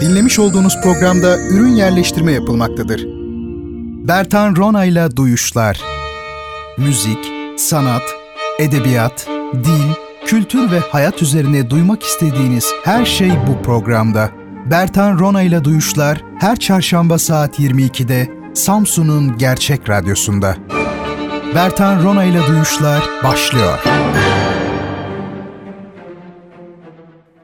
Dinlemiş 0.00 0.38
olduğunuz 0.38 0.80
programda 0.82 1.38
ürün 1.38 1.76
yerleştirme 1.76 2.32
yapılmaktadır. 2.32 3.04
Bertan 4.08 4.56
Rona 4.56 4.84
ile 4.84 5.16
Duyuşlar 5.16 5.80
Müzik, 6.78 7.18
sanat, 7.56 8.02
edebiyat, 8.58 9.28
dil, 9.54 9.92
kültür 10.26 10.70
ve 10.70 10.78
hayat 10.78 11.22
üzerine 11.22 11.70
duymak 11.70 12.02
istediğiniz 12.02 12.72
her 12.84 13.04
şey 13.04 13.30
bu 13.30 13.62
programda. 13.62 14.30
Bertan 14.70 15.18
Rona 15.18 15.42
ile 15.42 15.64
Duyuşlar 15.64 16.24
her 16.40 16.56
çarşamba 16.56 17.18
saat 17.18 17.60
22'de 17.60 18.28
Samsun'un 18.54 19.38
Gerçek 19.38 19.88
Radyosu'nda. 19.88 20.56
Bertan 21.54 22.02
Rona 22.02 22.24
ile 22.24 22.46
Duyuşlar 22.46 23.02
başlıyor. 23.24 23.78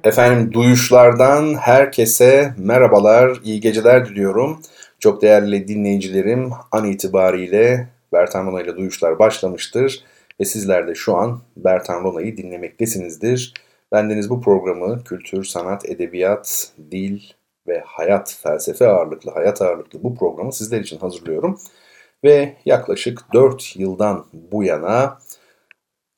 Efendim 0.04 0.52
duyuşlardan 0.52 1.54
herkese 1.54 2.54
merhabalar, 2.58 3.40
iyi 3.44 3.60
geceler 3.60 4.08
diliyorum. 4.08 4.60
Çok 4.98 5.22
değerli 5.22 5.68
dinleyicilerim 5.68 6.52
an 6.72 6.84
itibariyle 6.84 7.88
Bertan 8.12 8.46
Rona 8.46 8.62
ile 8.62 8.76
duyuşlar 8.76 9.18
başlamıştır. 9.18 10.04
Ve 10.40 10.44
sizler 10.44 10.88
de 10.88 10.94
şu 10.94 11.16
an 11.16 11.40
Bertan 11.56 12.04
Rona'yı 12.04 12.36
dinlemektesinizdir. 12.36 13.54
Bendeniz 13.92 14.30
bu 14.30 14.40
programı 14.40 15.04
kültür, 15.04 15.44
sanat, 15.44 15.88
edebiyat, 15.88 16.72
dil 16.90 17.20
ve 17.68 17.82
hayat, 17.86 18.38
felsefe 18.42 18.88
ağırlıklı, 18.88 19.30
hayat 19.30 19.62
ağırlıklı 19.62 20.02
bu 20.02 20.14
programı 20.14 20.52
sizler 20.52 20.80
için 20.80 20.98
hazırlıyorum. 20.98 21.58
Ve 22.24 22.56
yaklaşık 22.64 23.20
4 23.32 23.76
yıldan 23.76 24.24
bu 24.32 24.64
yana 24.64 25.18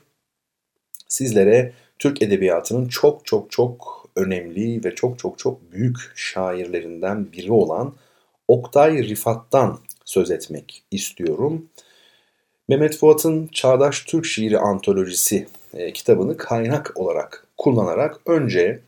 sizlere 1.09 1.73
Türk 1.99 2.23
Edebiyatı'nın 2.23 2.89
çok 2.89 3.27
çok 3.27 3.51
çok 3.51 4.07
önemli 4.17 4.85
ve 4.85 4.95
çok 4.95 5.19
çok 5.19 5.39
çok 5.39 5.73
büyük 5.73 5.97
şairlerinden 6.15 7.33
biri 7.33 7.53
olan 7.53 7.95
Oktay 8.49 9.09
Rifat'tan 9.09 9.79
söz 10.05 10.31
etmek 10.31 10.85
istiyorum. 10.91 11.69
Mehmet 12.69 12.97
Fuat'ın 12.97 13.47
Çağdaş 13.47 14.01
Türk 14.01 14.27
Şiiri 14.27 14.59
Antolojisi 14.59 15.47
e, 15.75 15.93
kitabını 15.93 16.37
kaynak 16.37 16.93
olarak 16.95 17.47
kullanarak 17.59 18.21
önce 18.27 18.81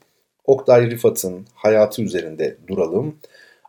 Oktay 0.44 0.91
Rifat'ın 0.91 1.47
hayatı 1.55 2.03
üzerinde 2.03 2.56
duralım. 2.69 3.17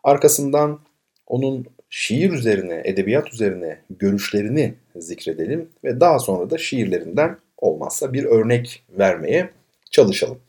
Arkasından 0.03 0.79
onun 1.27 1.65
şiir 1.89 2.31
üzerine, 2.31 2.81
edebiyat 2.85 3.33
üzerine 3.33 3.79
görüşlerini 3.89 4.73
zikredelim 4.95 5.69
ve 5.83 5.99
daha 5.99 6.19
sonra 6.19 6.49
da 6.49 6.57
şiirlerinden 6.57 7.37
olmazsa 7.57 8.13
bir 8.13 8.23
örnek 8.25 8.83
vermeye 8.89 9.49
çalışalım. 9.91 10.39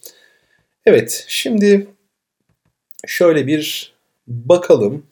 Evet, 0.86 1.24
şimdi 1.28 1.86
şöyle 3.06 3.46
bir 3.46 3.92
bakalım 4.26 5.06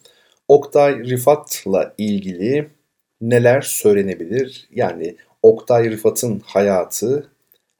Oktay 0.47 0.99
Rifat'la 0.99 1.93
ilgili 1.97 2.67
neler 3.21 3.61
söylenebilir? 3.61 4.67
Yani 4.71 5.15
Oktay 5.43 5.89
Rifat'ın 5.89 6.41
hayatı 6.45 7.27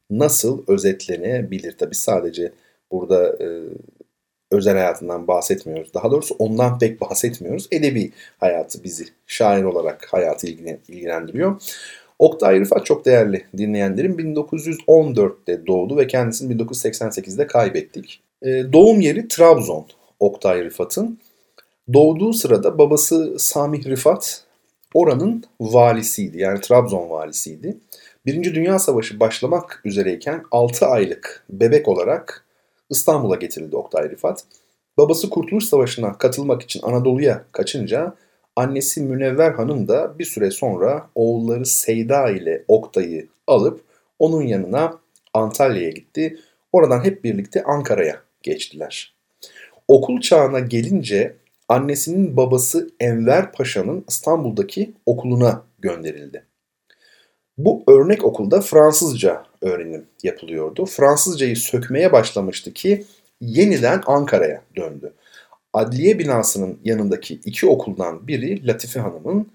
nasıl 0.09 0.63
özetlenebilir? 0.67 1.77
Tabi 1.77 1.95
sadece 1.95 2.51
burada 2.91 3.43
e, 3.43 3.47
özel 4.51 4.77
hayatından 4.77 5.27
bahsetmiyoruz. 5.27 5.93
Daha 5.93 6.11
doğrusu 6.11 6.35
ondan 6.39 6.79
pek 6.79 7.01
bahsetmiyoruz. 7.01 7.67
Edebi 7.71 8.11
hayatı 8.37 8.83
bizi 8.83 9.05
şair 9.27 9.63
olarak 9.63 10.07
hayatı 10.13 10.47
ilgilendiriyor. 10.47 11.61
Oktay 12.19 12.59
Rıfat 12.59 12.85
çok 12.85 13.05
değerli 13.05 13.45
dinleyenlerim 13.57 14.19
1914'te 14.19 15.67
doğdu 15.67 15.97
ve 15.97 16.07
kendisini 16.07 16.53
1988'de 16.53 17.47
kaybettik. 17.47 18.21
E, 18.41 18.73
doğum 18.73 19.01
yeri 19.01 19.27
Trabzon 19.27 19.85
Oktay 20.19 20.65
Rıfat'ın. 20.65 21.19
Doğduğu 21.93 22.33
sırada 22.33 22.77
babası 22.77 23.39
Samih 23.39 23.85
Rıfat 23.85 24.43
oranın 24.93 25.43
valisiydi 25.61 26.39
yani 26.39 26.61
Trabzon 26.61 27.09
valisiydi. 27.09 27.77
Birinci 28.25 28.55
Dünya 28.55 28.79
Savaşı 28.79 29.19
başlamak 29.19 29.81
üzereyken 29.85 30.43
6 30.51 30.85
aylık 30.85 31.45
bebek 31.49 31.87
olarak 31.87 32.45
İstanbul'a 32.89 33.35
getirildi 33.35 33.75
Oktay 33.75 34.09
Rıfat. 34.09 34.43
Babası 34.97 35.29
Kurtuluş 35.29 35.65
Savaşı'na 35.65 36.17
katılmak 36.17 36.61
için 36.61 36.81
Anadolu'ya 36.83 37.45
kaçınca 37.51 38.15
annesi 38.55 39.01
Münevver 39.01 39.51
Hanım 39.51 39.87
da 39.87 40.19
bir 40.19 40.25
süre 40.25 40.51
sonra 40.51 41.09
oğulları 41.15 41.65
Seyda 41.65 42.29
ile 42.29 42.63
Oktay'ı 42.67 43.27
alıp 43.47 43.81
onun 44.19 44.41
yanına 44.41 44.97
Antalya'ya 45.33 45.89
gitti. 45.89 46.39
Oradan 46.71 47.03
hep 47.03 47.23
birlikte 47.23 47.63
Ankara'ya 47.63 48.21
geçtiler. 48.43 49.13
Okul 49.87 50.21
çağına 50.21 50.59
gelince 50.59 51.35
annesinin 51.69 52.37
babası 52.37 52.89
Enver 52.99 53.51
Paşa'nın 53.51 54.05
İstanbul'daki 54.07 54.93
okuluna 55.05 55.63
gönderildi. 55.79 56.45
Bu 57.57 57.83
örnek 57.87 58.23
okulda 58.25 58.61
Fransızca 58.61 59.43
öğrenim 59.61 60.05
yapılıyordu. 60.23 60.85
Fransızcayı 60.85 61.57
sökmeye 61.57 62.11
başlamıştı 62.11 62.73
ki 62.73 63.05
yeniden 63.41 64.01
Ankara'ya 64.05 64.61
döndü. 64.75 65.13
Adliye 65.73 66.19
binasının 66.19 66.79
yanındaki 66.83 67.39
iki 67.45 67.67
okuldan 67.67 68.27
biri 68.27 68.67
Latife 68.67 68.99
Hanım'ın, 68.99 69.47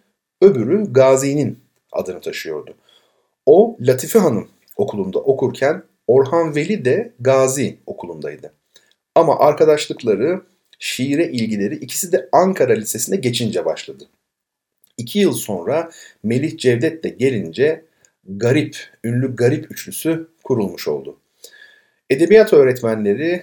öbürü 0.43 0.93
Gazi'nin 0.93 1.59
adını 1.93 2.21
taşıyordu. 2.21 2.75
O 3.47 3.77
Latife 3.81 4.19
Hanım 4.19 4.49
okulunda 4.77 5.19
okurken 5.19 5.83
Orhan 6.07 6.55
Veli 6.57 6.85
de 6.85 7.13
Gazi 7.21 7.79
okulundaydı. 7.87 8.53
Ama 9.15 9.39
arkadaşlıkları, 9.39 10.43
şiire 10.85 11.31
ilgileri 11.31 11.75
ikisi 11.75 12.13
de 12.13 12.29
Ankara 12.33 12.73
Lisesi'ne 12.73 13.17
geçince 13.17 13.65
başladı. 13.65 14.09
İki 14.97 15.19
yıl 15.19 15.33
sonra 15.33 15.91
Melih 16.23 16.59
Cevdet 16.59 17.05
de 17.05 17.09
gelince 17.09 17.85
Garip, 18.25 18.77
ünlü 19.05 19.37
Garip 19.37 19.73
üçlüsü 19.73 20.29
kurulmuş 20.45 20.89
oldu. 20.89 21.17
Edebiyat 22.11 22.53
öğretmenleri 22.53 23.43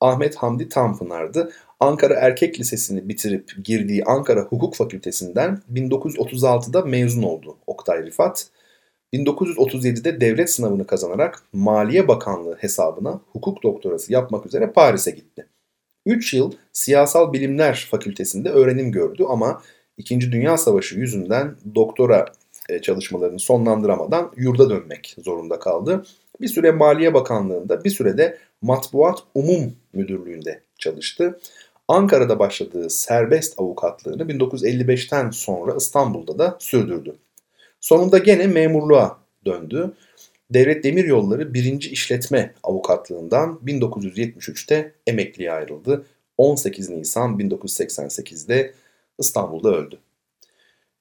Ahmet 0.00 0.34
Hamdi 0.36 0.68
Tanpınar'dı. 0.68 1.52
Ankara 1.80 2.14
Erkek 2.14 2.60
Lisesi'ni 2.60 3.08
bitirip 3.08 3.64
girdiği 3.64 4.04
Ankara 4.04 4.40
Hukuk 4.40 4.76
Fakültesinden 4.76 5.62
1936'da 5.72 6.82
mezun 6.82 7.22
oldu 7.22 7.56
Oktay 7.66 8.06
Rifat. 8.06 8.46
1937'de 9.12 10.20
devlet 10.20 10.50
sınavını 10.50 10.86
kazanarak 10.86 11.42
Maliye 11.52 12.08
Bakanlığı 12.08 12.56
hesabına 12.60 13.20
hukuk 13.32 13.62
doktorası 13.62 14.12
yapmak 14.12 14.46
üzere 14.46 14.72
Paris'e 14.72 15.10
gitti. 15.10 15.46
3 16.08 16.34
yıl 16.34 16.52
Siyasal 16.72 17.32
Bilimler 17.32 17.88
Fakültesinde 17.90 18.48
öğrenim 18.48 18.92
gördü 18.92 19.24
ama 19.28 19.62
2. 19.96 20.20
Dünya 20.20 20.58
Savaşı 20.58 20.98
yüzünden 20.98 21.56
doktora 21.74 22.26
e, 22.68 22.78
çalışmalarını 22.78 23.38
sonlandıramadan 23.38 24.32
yurda 24.36 24.70
dönmek 24.70 25.16
zorunda 25.24 25.58
kaldı. 25.58 26.04
Bir 26.40 26.48
süre 26.48 26.70
Maliye 26.70 27.14
Bakanlığı'nda, 27.14 27.84
bir 27.84 27.90
süre 27.90 28.18
de 28.18 28.38
Matbuat 28.62 29.18
Umum 29.34 29.72
Müdürlüğü'nde 29.92 30.60
çalıştı. 30.78 31.40
Ankara'da 31.88 32.38
başladığı 32.38 32.90
serbest 32.90 33.60
avukatlığını 33.60 34.22
1955'ten 34.22 35.30
sonra 35.30 35.74
İstanbul'da 35.76 36.38
da 36.38 36.56
sürdürdü. 36.60 37.16
Sonunda 37.80 38.18
gene 38.18 38.46
memurluğa 38.46 39.18
döndü. 39.46 39.92
Devlet 40.50 40.84
Demiryolları 40.84 41.54
1. 41.54 41.80
İşletme 41.80 42.54
Avukatlığından 42.62 43.60
1973'te 43.66 44.92
emekliye 45.06 45.52
ayrıldı. 45.52 46.06
18 46.38 46.90
Nisan 46.90 47.38
1988'de 47.38 48.74
İstanbul'da 49.18 49.76
öldü. 49.76 49.98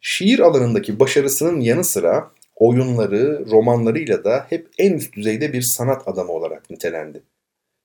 Şiir 0.02 0.40
alanındaki 0.40 1.00
başarısının 1.00 1.60
yanı 1.60 1.84
sıra 1.84 2.32
oyunları, 2.56 3.46
romanlarıyla 3.52 4.24
da 4.24 4.46
hep 4.50 4.68
en 4.78 4.94
üst 4.94 5.16
düzeyde 5.16 5.54
bir 5.54 5.62
sanat 5.62 6.08
adamı 6.08 6.32
olarak 6.32 6.70
nitelendi. 6.70 7.22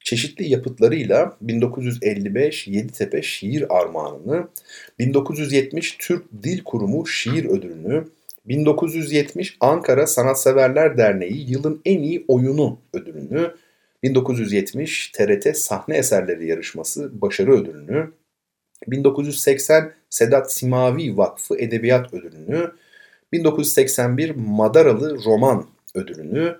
Çeşitli 0.04 0.48
yapıtlarıyla 0.48 1.36
1955 1.40 2.68
Yeditepe 2.68 3.22
Şiir 3.22 3.76
Armağanını, 3.78 4.48
1970 4.98 5.96
Türk 5.98 6.24
Dil 6.42 6.64
Kurumu 6.64 7.06
Şiir 7.06 7.44
Ödülünü, 7.44 8.04
1970 8.44 9.56
Ankara 9.60 10.06
Sanatseverler 10.06 10.98
Derneği 10.98 11.50
Yılın 11.50 11.80
En 11.84 12.02
İyi 12.02 12.24
Oyunu 12.28 12.78
ödülünü, 12.92 13.54
1970 14.02 15.08
TRT 15.08 15.56
Sahne 15.56 15.96
Eserleri 15.96 16.46
Yarışması 16.46 17.20
Başarı 17.20 17.52
Ödülünü, 17.52 18.10
1980 18.86 19.92
Sedat 20.10 20.52
Simavi 20.52 21.16
Vakfı 21.16 21.58
Edebiyat 21.58 22.14
Ödülünü, 22.14 22.72
1981 23.32 24.30
Madaralı 24.30 25.24
Roman 25.24 25.66
Ödülünü, 25.94 26.56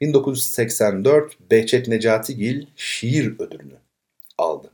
1984 0.00 1.50
Behçet 1.50 1.88
Necatigil 1.88 2.66
Şiir 2.76 3.34
Ödülünü 3.38 3.76
aldı. 4.38 4.70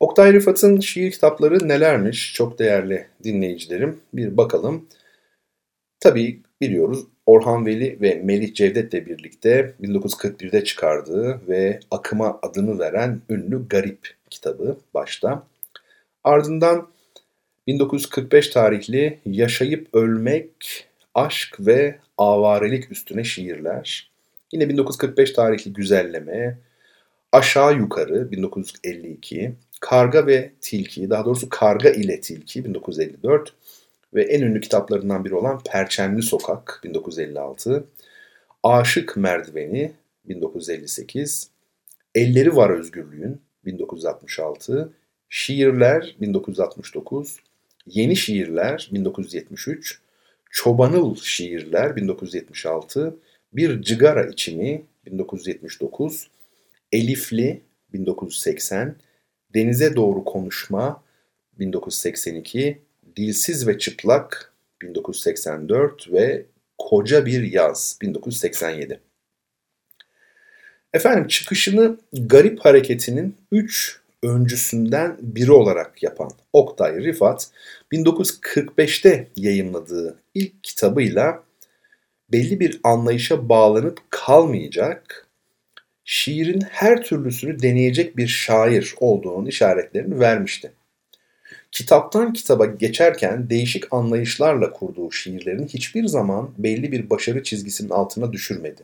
Oktay 0.00 0.32
Rıfat'ın 0.32 0.80
şiir 0.80 1.10
kitapları 1.10 1.68
nelermiş 1.68 2.34
çok 2.34 2.58
değerli 2.58 3.06
dinleyicilerim 3.24 4.00
bir 4.14 4.36
bakalım. 4.36 4.88
Tabii 6.00 6.40
biliyoruz 6.60 7.06
Orhan 7.26 7.66
Veli 7.66 7.98
ve 8.00 8.14
Melih 8.24 8.54
Cevdet'le 8.54 9.06
birlikte 9.06 9.74
1941'de 9.82 10.64
çıkardığı 10.64 11.40
ve 11.48 11.80
akıma 11.90 12.38
adını 12.42 12.78
veren 12.78 13.20
ünlü 13.28 13.68
Garip 13.68 14.14
kitabı 14.30 14.78
başta. 14.94 15.46
Ardından 16.24 16.88
1945 17.66 18.48
tarihli 18.48 19.18
Yaşayıp 19.26 19.94
Ölmek, 19.94 20.86
Aşk 21.14 21.56
ve 21.60 21.98
Avarelik 22.18 22.92
üstüne 22.92 23.24
şiirler. 23.24 24.10
Yine 24.52 24.68
1945 24.68 25.32
tarihli 25.32 25.72
Güzelleme, 25.72 26.58
Aşağı 27.32 27.76
Yukarı 27.76 28.30
1952, 28.30 29.52
Karga 29.80 30.26
ve 30.26 30.52
Tilki, 30.60 31.10
daha 31.10 31.24
doğrusu 31.24 31.48
Karga 31.48 31.90
ile 31.90 32.20
Tilki 32.20 32.64
1954 32.64 33.54
ve 34.14 34.22
en 34.22 34.42
ünlü 34.42 34.60
kitaplarından 34.60 35.24
biri 35.24 35.34
olan 35.34 35.60
Perçemli 35.66 36.22
Sokak 36.22 36.80
1956, 36.84 37.84
Aşık 38.62 39.16
Merdiveni 39.16 39.92
1958, 40.24 41.50
Elleri 42.14 42.56
Var 42.56 42.70
Özgürlüğün 42.70 43.40
1966, 43.64 44.92
Şiirler 45.28 46.16
1969, 46.20 47.36
Yeni 47.86 48.16
Şiirler 48.16 48.88
1973, 48.92 50.00
Çobanıl 50.50 51.16
Şiirler 51.16 51.96
1976, 51.96 53.16
Bir 53.52 53.82
Cigara 53.82 54.26
İçimi 54.26 54.82
1979, 55.06 56.28
Elifli 56.92 57.62
1980, 57.92 58.96
Denize 59.54 59.96
Doğru 59.96 60.24
Konuşma 60.24 61.02
1982, 61.58 62.82
Dilsiz 63.18 63.66
ve 63.66 63.78
Çıplak 63.78 64.52
1984 64.82 66.12
ve 66.12 66.46
Koca 66.78 67.26
Bir 67.26 67.52
Yaz 67.52 67.98
1987. 68.02 69.00
Efendim 70.92 71.28
çıkışını 71.28 71.98
Garip 72.12 72.60
Hareketi'nin 72.60 73.36
3 73.52 74.00
öncüsünden 74.22 75.16
biri 75.20 75.52
olarak 75.52 76.02
yapan 76.02 76.30
Oktay 76.52 77.04
Rifat 77.04 77.50
1945'te 77.92 79.28
yayınladığı 79.36 80.18
ilk 80.34 80.64
kitabıyla 80.64 81.42
belli 82.32 82.60
bir 82.60 82.80
anlayışa 82.84 83.48
bağlanıp 83.48 84.00
kalmayacak, 84.10 85.26
şiirin 86.04 86.60
her 86.60 87.02
türlüsünü 87.02 87.62
deneyecek 87.62 88.16
bir 88.16 88.26
şair 88.26 88.94
olduğunun 89.00 89.46
işaretlerini 89.46 90.20
vermişti. 90.20 90.72
Kitaptan 91.72 92.32
kitaba 92.32 92.66
geçerken 92.66 93.50
değişik 93.50 93.92
anlayışlarla 93.92 94.72
kurduğu 94.72 95.10
şiirlerini 95.12 95.66
hiçbir 95.66 96.06
zaman 96.06 96.50
belli 96.58 96.92
bir 96.92 97.10
başarı 97.10 97.42
çizgisinin 97.42 97.90
altına 97.90 98.32
düşürmedi. 98.32 98.82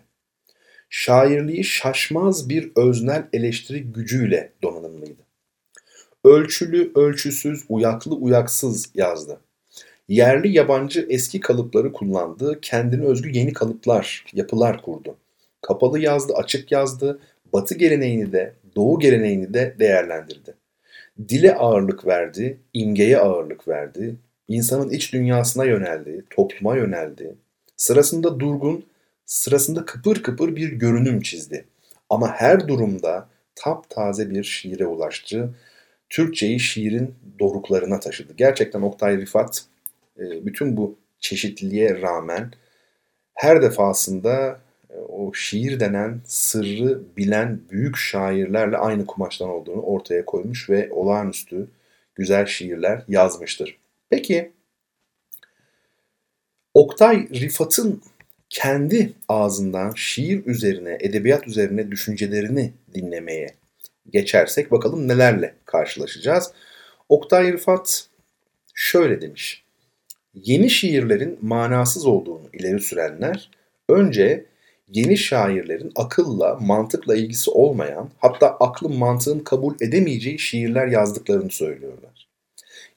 Şairliği 0.90 1.64
şaşmaz 1.64 2.48
bir 2.48 2.72
öznel 2.76 3.28
eleştiri 3.32 3.82
gücüyle 3.82 4.52
donanımlıydı. 4.62 5.22
Ölçülü, 6.24 6.92
ölçüsüz, 6.94 7.64
uyaklı, 7.68 8.14
uyaksız 8.14 8.90
yazdı. 8.94 9.40
Yerli 10.08 10.56
yabancı 10.56 11.06
eski 11.10 11.40
kalıpları 11.40 11.92
kullandı, 11.92 12.58
kendine 12.62 13.04
özgü 13.04 13.30
yeni 13.30 13.52
kalıplar, 13.52 14.24
yapılar 14.32 14.82
kurdu. 14.82 15.16
Kapalı 15.62 15.98
yazdı, 15.98 16.34
açık 16.34 16.72
yazdı, 16.72 17.20
batı 17.52 17.74
geleneğini 17.74 18.32
de, 18.32 18.54
doğu 18.76 18.98
geleneğini 18.98 19.54
de 19.54 19.76
değerlendirdi. 19.78 20.54
Dile 21.28 21.54
ağırlık 21.54 22.06
verdi, 22.06 22.58
imgeye 22.72 23.18
ağırlık 23.18 23.68
verdi, 23.68 24.16
insanın 24.48 24.90
iç 24.90 25.12
dünyasına 25.12 25.64
yöneldi, 25.64 26.24
topluma 26.30 26.76
yöneldi. 26.76 27.34
Sırasında 27.76 28.40
durgun, 28.40 28.84
sırasında 29.26 29.84
kıpır 29.84 30.22
kıpır 30.22 30.56
bir 30.56 30.72
görünüm 30.72 31.20
çizdi. 31.20 31.64
Ama 32.10 32.28
her 32.28 32.68
durumda 32.68 33.28
taptaze 33.54 34.30
bir 34.30 34.44
şiire 34.44 34.86
ulaştı 34.86 35.54
Türkçeyi 36.10 36.60
şiirin 36.60 37.14
doruklarına 37.38 38.00
taşıdı. 38.00 38.32
Gerçekten 38.36 38.82
Oktay 38.82 39.18
Rifat 39.18 39.64
e, 40.18 40.46
bütün 40.46 40.76
bu 40.76 40.98
çeşitliliğe 41.20 42.00
rağmen 42.02 42.50
her 43.34 43.62
defasında 43.62 44.60
o 45.08 45.34
şiir 45.34 45.80
denen 45.80 46.20
sırrı 46.24 47.02
bilen 47.16 47.60
büyük 47.70 47.96
şairlerle 47.96 48.76
aynı 48.76 49.06
kumaştan 49.06 49.48
olduğunu 49.48 49.82
ortaya 49.82 50.24
koymuş 50.24 50.70
ve 50.70 50.88
olağanüstü 50.90 51.68
güzel 52.14 52.46
şiirler 52.46 53.04
yazmıştır. 53.08 53.78
Peki 54.10 54.52
Oktay 56.74 57.28
Rifat'ın 57.28 58.02
kendi 58.50 59.12
ağzından 59.28 59.92
şiir 59.96 60.46
üzerine, 60.46 60.98
edebiyat 61.00 61.48
üzerine 61.48 61.90
düşüncelerini 61.90 62.72
dinlemeye 62.94 63.54
geçersek 64.12 64.70
bakalım 64.70 65.08
nelerle 65.08 65.54
karşılaşacağız. 65.64 66.52
Oktay 67.08 67.52
Rıfat 67.52 68.08
şöyle 68.74 69.20
demiş. 69.20 69.64
Yeni 70.34 70.70
şiirlerin 70.70 71.38
manasız 71.42 72.06
olduğunu 72.06 72.48
ileri 72.52 72.80
sürenler 72.80 73.50
önce 73.88 74.44
yeni 74.88 75.16
şairlerin 75.16 75.92
akılla, 75.96 76.58
mantıkla 76.60 77.16
ilgisi 77.16 77.50
olmayan, 77.50 78.10
hatta 78.18 78.50
aklın 78.50 78.96
mantığın 78.96 79.38
kabul 79.38 79.74
edemeyeceği 79.80 80.38
şiirler 80.38 80.86
yazdıklarını 80.86 81.50
söylüyorlar. 81.50 82.28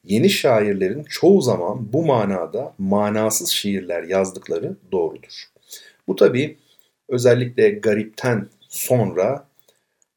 Yeni 0.04 0.30
şairlerin 0.30 1.04
çoğu 1.04 1.40
zaman 1.42 1.92
bu 1.92 2.06
manada 2.06 2.74
manasız 2.78 3.48
şiirler 3.48 4.02
yazdıkları 4.02 4.76
doğrudur. 4.92 5.44
Bu 6.08 6.16
tabi 6.16 6.56
özellikle 7.08 7.70
garipten 7.70 8.48
sonra 8.68 9.46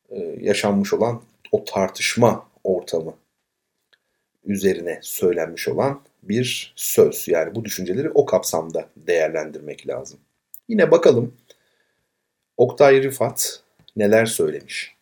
e, 0.09 0.19
yaşanmış 0.41 0.93
olan 0.93 1.21
o 1.51 1.65
tartışma 1.65 2.47
ortamı 2.63 3.13
üzerine 4.45 4.99
söylenmiş 5.01 5.67
olan 5.67 6.01
bir 6.23 6.73
söz. 6.75 7.27
Yani 7.27 7.55
bu 7.55 7.65
düşünceleri 7.65 8.09
o 8.09 8.25
kapsamda 8.25 8.89
değerlendirmek 8.95 9.87
lazım. 9.87 10.19
Yine 10.69 10.91
bakalım 10.91 11.33
Oktay 12.61 13.03
Rifat 13.03 13.59
neler 13.95 14.25
söylemiş. 14.25 14.95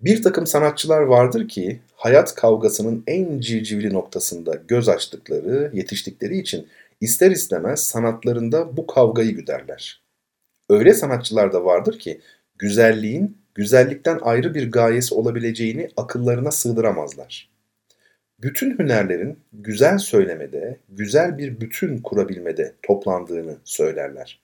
Bir 0.00 0.22
takım 0.22 0.46
sanatçılar 0.46 1.00
vardır 1.00 1.48
ki 1.48 1.80
hayat 1.94 2.34
kavgasının 2.34 3.04
en 3.06 3.40
civcivli 3.40 3.94
noktasında 3.94 4.54
göz 4.68 4.88
açtıkları, 4.88 5.70
yetiştikleri 5.74 6.38
için 6.38 6.68
ister 7.00 7.30
istemez 7.30 7.80
sanatlarında 7.80 8.76
bu 8.76 8.86
kavgayı 8.86 9.30
güderler. 9.30 10.02
Öyle 10.70 10.94
sanatçılar 10.94 11.52
da 11.52 11.64
vardır 11.64 11.98
ki 11.98 12.20
güzelliğin 12.58 13.38
güzellikten 13.54 14.18
ayrı 14.22 14.54
bir 14.54 14.70
gayesi 14.70 15.14
olabileceğini 15.14 15.88
akıllarına 15.96 16.50
sığdıramazlar. 16.50 17.50
Bütün 18.38 18.78
hünerlerin 18.78 19.38
güzel 19.52 19.98
söylemede, 19.98 20.76
güzel 20.88 21.38
bir 21.38 21.60
bütün 21.60 21.98
kurabilmede 21.98 22.72
toplandığını 22.82 23.56
söylerler. 23.64 24.40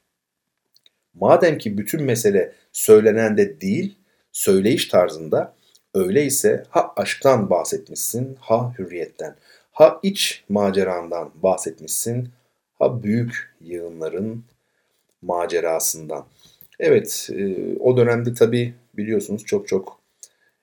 Madem 1.21 1.59
ki 1.59 1.79
bütün 1.79 2.03
mesele 2.03 2.53
söylenende 2.73 3.61
değil, 3.61 3.95
söyleyiş 4.33 4.89
tarzında, 4.89 5.57
Öyleyse 5.97 6.65
ha 6.69 6.93
aşktan 6.97 7.51
bahsetmişsin, 7.51 8.37
ha 8.41 8.75
hürriyetten, 8.79 9.37
ha 9.73 10.01
iç 10.03 10.45
macerandan 10.49 11.31
bahsetmişsin, 11.35 12.29
ha 12.79 13.03
büyük 13.03 13.55
yığınların 13.61 14.45
macerasından. 15.23 16.27
Evet, 16.81 17.31
e, 17.33 17.57
o 17.81 17.97
dönemde 17.97 18.35
tabii 18.35 18.75
biliyorsunuz 18.97 19.45
çok 19.45 19.69
çok 19.69 20.01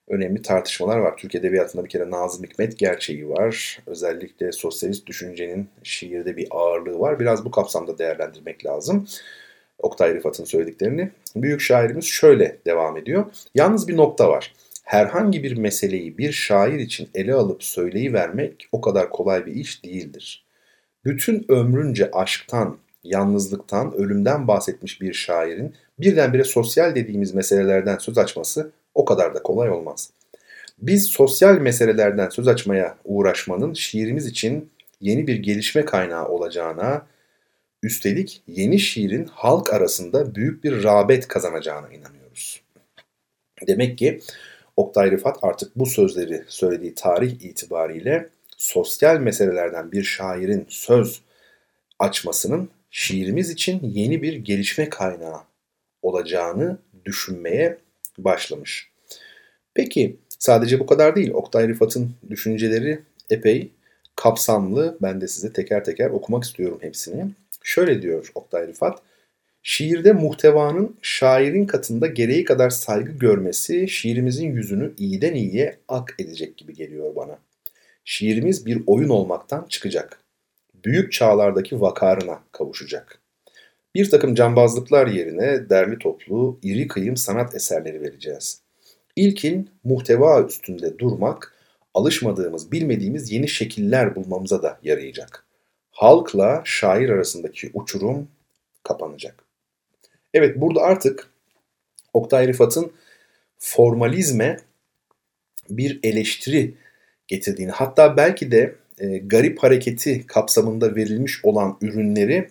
önemli 0.07 0.41
tartışmalar 0.41 0.97
var. 0.97 1.17
Türk 1.17 1.35
Edebiyatı'nda 1.35 1.83
bir 1.83 1.89
kere 1.89 2.11
Nazım 2.11 2.43
Hikmet 2.43 2.77
gerçeği 2.77 3.29
var. 3.29 3.79
Özellikle 3.85 4.51
sosyalist 4.51 5.07
düşüncenin 5.07 5.69
şiirde 5.83 6.37
bir 6.37 6.47
ağırlığı 6.51 6.99
var. 6.99 7.19
Biraz 7.19 7.45
bu 7.45 7.51
kapsamda 7.51 7.97
değerlendirmek 7.97 8.65
lazım. 8.65 9.07
Oktay 9.79 10.15
Rıfat'ın 10.15 10.43
söylediklerini. 10.43 11.11
Büyük 11.35 11.61
şairimiz 11.61 12.05
şöyle 12.05 12.57
devam 12.65 12.97
ediyor. 12.97 13.25
Yalnız 13.55 13.87
bir 13.87 13.97
nokta 13.97 14.29
var. 14.29 14.53
Herhangi 14.83 15.43
bir 15.43 15.57
meseleyi 15.57 16.17
bir 16.17 16.31
şair 16.31 16.79
için 16.79 17.09
ele 17.15 17.33
alıp 17.33 17.63
söyleyivermek 17.63 18.67
o 18.71 18.81
kadar 18.81 19.09
kolay 19.09 19.45
bir 19.45 19.55
iş 19.55 19.83
değildir. 19.83 20.45
Bütün 21.05 21.45
ömrünce 21.49 22.11
aşktan, 22.11 22.77
yalnızlıktan, 23.03 23.93
ölümden 23.93 24.47
bahsetmiş 24.47 25.01
bir 25.01 25.13
şairin 25.13 25.75
birdenbire 25.99 26.43
sosyal 26.43 26.95
dediğimiz 26.95 27.33
meselelerden 27.33 27.97
söz 27.97 28.17
açması 28.17 28.71
o 28.95 29.05
kadar 29.05 29.35
da 29.35 29.43
kolay 29.43 29.69
olmaz. 29.69 30.09
Biz 30.79 31.05
sosyal 31.07 31.57
meselelerden 31.57 32.29
söz 32.29 32.47
açmaya 32.47 32.97
uğraşmanın 33.05 33.73
şiirimiz 33.73 34.25
için 34.25 34.69
yeni 35.01 35.27
bir 35.27 35.35
gelişme 35.35 35.85
kaynağı 35.85 36.27
olacağına, 36.27 37.05
üstelik 37.83 38.41
yeni 38.47 38.79
şiirin 38.79 39.25
halk 39.25 39.73
arasında 39.73 40.35
büyük 40.35 40.63
bir 40.63 40.83
rağbet 40.83 41.27
kazanacağına 41.27 41.87
inanıyoruz. 41.87 42.61
Demek 43.67 43.97
ki 43.97 44.19
Oktay 44.77 45.11
Rıfat 45.11 45.37
artık 45.41 45.75
bu 45.75 45.85
sözleri 45.85 46.43
söylediği 46.47 46.95
tarih 46.95 47.31
itibariyle 47.31 48.29
sosyal 48.57 49.19
meselelerden 49.19 49.91
bir 49.91 50.03
şairin 50.03 50.65
söz 50.69 51.21
açmasının 51.99 52.69
şiirimiz 52.91 53.49
için 53.49 53.79
yeni 53.83 54.21
bir 54.21 54.33
gelişme 54.33 54.89
kaynağı 54.89 55.41
olacağını 56.01 56.77
düşünmeye 57.05 57.77
başlamış. 58.17 58.89
Peki 59.73 60.17
sadece 60.39 60.79
bu 60.79 60.85
kadar 60.85 61.15
değil. 61.15 61.31
Oktay 61.31 61.67
Rıfat'ın 61.67 62.11
düşünceleri 62.29 62.99
epey 63.29 63.71
kapsamlı. 64.15 64.97
Ben 65.01 65.21
de 65.21 65.27
size 65.27 65.53
teker 65.53 65.83
teker 65.83 66.09
okumak 66.09 66.43
istiyorum 66.43 66.77
hepsini. 66.81 67.25
Şöyle 67.63 68.01
diyor 68.01 68.31
Oktay 68.35 68.67
Rıfat. 68.67 68.99
Şiirde 69.63 70.13
muhtevanın 70.13 70.97
şairin 71.01 71.65
katında 71.65 72.07
gereği 72.07 72.43
kadar 72.43 72.69
saygı 72.69 73.11
görmesi 73.11 73.87
şiirimizin 73.87 74.51
yüzünü 74.51 74.93
iyiden 74.97 75.33
iyiye 75.33 75.79
ak 75.87 76.15
edecek 76.19 76.57
gibi 76.57 76.73
geliyor 76.73 77.15
bana. 77.15 77.39
Şiirimiz 78.05 78.65
bir 78.65 78.83
oyun 78.87 79.09
olmaktan 79.09 79.65
çıkacak. 79.69 80.19
Büyük 80.85 81.11
çağlardaki 81.11 81.81
vakarına 81.81 82.39
kavuşacak. 82.51 83.19
Bir 83.95 84.09
takım 84.09 84.35
cambazlıklar 84.35 85.07
yerine 85.07 85.69
derli 85.69 85.99
toplu, 85.99 86.59
iri 86.63 86.87
kıyım 86.87 87.17
sanat 87.17 87.55
eserleri 87.55 88.01
vereceğiz. 88.01 88.61
İlkin 89.15 89.69
muhteva 89.83 90.43
üstünde 90.43 90.99
durmak, 90.99 91.53
alışmadığımız, 91.93 92.71
bilmediğimiz 92.71 93.31
yeni 93.31 93.47
şekiller 93.47 94.15
bulmamıza 94.15 94.63
da 94.63 94.79
yarayacak. 94.83 95.45
Halkla 95.93 96.61
şair 96.65 97.09
arasındaki 97.09 97.71
uçurum 97.73 98.27
kapanacak. 98.83 99.43
Evet 100.33 100.61
burada 100.61 100.81
artık 100.81 101.29
Oktay 102.13 102.47
Rıfat'ın 102.47 102.91
formalizme 103.59 104.57
bir 105.69 105.99
eleştiri 106.03 106.73
getirdiğini 107.27 107.71
hatta 107.71 108.17
belki 108.17 108.51
de 108.51 108.75
e, 108.99 109.17
garip 109.17 109.63
hareketi 109.63 110.27
kapsamında 110.27 110.95
verilmiş 110.95 111.45
olan 111.45 111.77
ürünleri 111.81 112.49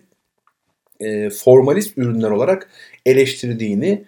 e, 1.01 1.31
formalist 1.31 1.99
ürünler 1.99 2.31
olarak 2.31 2.71
eleştirdiğini 3.07 4.05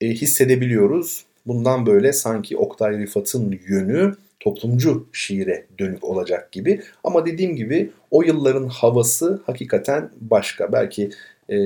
e, 0.00 0.08
hissedebiliyoruz. 0.08 1.24
Bundan 1.46 1.86
böyle 1.86 2.12
sanki 2.12 2.56
Oktay 2.56 2.98
Rıfat'ın 2.98 3.60
yönü 3.68 4.16
toplumcu 4.40 5.06
şiire 5.12 5.66
dönük 5.78 6.04
olacak 6.04 6.52
gibi. 6.52 6.82
Ama 7.04 7.26
dediğim 7.26 7.56
gibi 7.56 7.90
o 8.10 8.22
yılların 8.22 8.68
havası 8.68 9.42
hakikaten 9.46 10.10
başka. 10.20 10.72
Belki 10.72 11.10
e, 11.50 11.56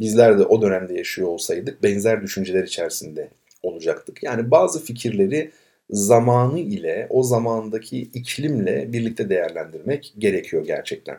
bizler 0.00 0.38
de 0.38 0.44
o 0.44 0.62
dönemde 0.62 0.94
yaşıyor 0.94 1.28
olsaydık 1.28 1.82
benzer 1.82 2.22
düşünceler 2.22 2.64
içerisinde 2.64 3.28
olacaktık. 3.62 4.22
Yani 4.22 4.50
bazı 4.50 4.84
fikirleri 4.84 5.50
zamanı 5.90 6.58
ile 6.58 7.06
o 7.10 7.22
zamandaki 7.22 8.00
iklimle 8.00 8.92
birlikte 8.92 9.28
değerlendirmek 9.28 10.14
gerekiyor 10.18 10.66
gerçekten. 10.66 11.18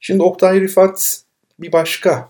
Şimdi 0.00 0.22
Oktay 0.22 0.60
Rifat 0.60 1.22
bir 1.60 1.72
başka 1.72 2.28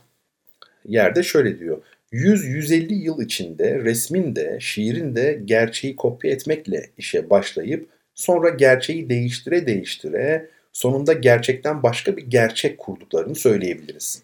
yerde 0.84 1.22
şöyle 1.22 1.58
diyor. 1.58 1.78
100-150 2.14 2.94
yıl 2.94 3.21
içinde 3.21 3.78
resmin 3.78 4.37
de 4.37 4.56
şiirin 4.61 5.16
de 5.16 5.40
gerçeği 5.44 5.97
kopya 5.97 6.30
etmekle 6.30 6.90
işe 6.99 7.30
başlayıp 7.30 7.88
sonra 8.14 8.49
gerçeği 8.49 9.11
değiştire 9.11 9.66
değiştire 9.66 10.50
sonunda 10.73 11.12
gerçekten 11.12 11.83
başka 11.83 12.16
bir 12.16 12.23
gerçek 12.23 12.78
kurduklarını 12.78 13.35
söyleyebiliriz. 13.35 14.23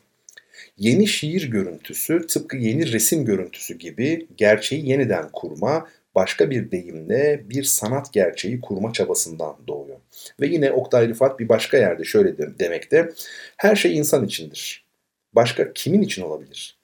Yeni 0.78 1.06
şiir 1.06 1.50
görüntüsü 1.50 2.26
tıpkı 2.26 2.56
yeni 2.56 2.92
resim 2.92 3.24
görüntüsü 3.24 3.78
gibi 3.78 4.26
gerçeği 4.36 4.88
yeniden 4.88 5.28
kurma, 5.32 5.88
başka 6.14 6.50
bir 6.50 6.70
deyimle 6.70 7.42
bir 7.44 7.64
sanat 7.64 8.12
gerçeği 8.12 8.60
kurma 8.60 8.92
çabasından 8.92 9.56
doğuyor. 9.68 9.98
Ve 10.40 10.46
yine 10.46 10.72
Oktay 10.72 11.08
Rıfat 11.08 11.38
bir 11.40 11.48
başka 11.48 11.76
yerde 11.76 12.04
şöyle 12.04 12.58
demekte, 12.58 13.10
her 13.56 13.76
şey 13.76 13.98
insan 13.98 14.24
içindir. 14.24 14.84
Başka 15.32 15.72
kimin 15.72 16.02
için 16.02 16.22
olabilir? 16.22 16.79